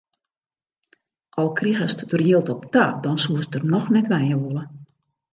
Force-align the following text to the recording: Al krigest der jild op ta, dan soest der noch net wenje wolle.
Al 1.41 1.49
krigest 1.59 2.01
der 2.13 2.23
jild 2.27 2.49
op 2.53 2.63
ta, 2.77 2.85
dan 3.03 3.19
soest 3.25 3.51
der 3.57 3.67
noch 3.73 3.85
net 3.97 4.09
wenje 4.15 4.35
wolle. 4.41 4.63